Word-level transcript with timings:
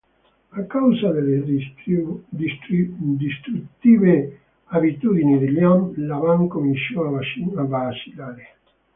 A 0.53 0.63
causa 0.63 1.11
delle 1.11 1.43
distruttive 1.43 4.39
abitudini 4.65 5.37
di 5.37 5.51
Liam, 5.51 5.93
la 6.07 6.15
band 6.17 6.47
cominciò 6.49 7.05
a 7.05 7.21
vacillare. 7.67 8.57